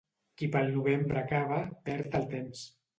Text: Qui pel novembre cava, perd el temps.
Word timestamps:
Qui 0.41 0.49
pel 0.55 0.73
novembre 0.79 1.25
cava, 1.35 1.63
perd 1.91 2.21
el 2.23 2.31
temps. 2.37 2.69